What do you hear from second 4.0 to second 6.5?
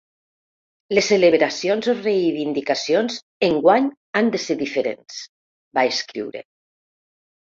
han de ser diferents, va escriure.